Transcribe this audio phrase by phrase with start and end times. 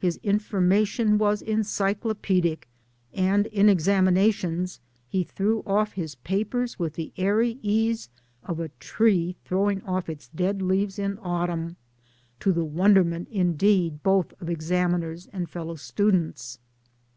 [0.00, 2.66] His information was encyclopaedic,
[3.14, 8.08] and in examinations he threw off his papers with the airy ease
[8.42, 11.76] of a tree throwing off its dead leaves in autumn;
[12.40, 16.58] to the wonderment indeed' both of examiners and fellow students.